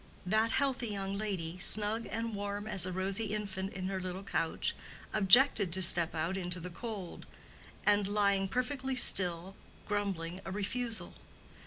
[0.25, 4.73] That healthy young lady, snug and warm as a rosy infant in her little couch,
[5.13, 7.27] objected to step out into the cold,
[7.85, 9.55] and lying perfectly still,
[9.87, 11.13] grumbling a refusal.